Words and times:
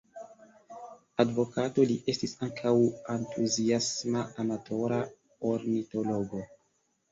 Advokato, 1.23 1.85
li 1.91 1.97
estis 2.13 2.33
ankaŭ 2.47 2.73
entuziasma 3.17 4.25
amatora 4.47 5.01
ornitologo. 5.55 6.45